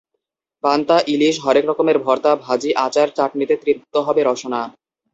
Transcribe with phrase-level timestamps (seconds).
[0.63, 4.61] পান্তা, ইলিশ, হরেক রকমের ভর্তা, ভাজি, আচার, চাটনিতে তৃপ্ত হবে রসনা।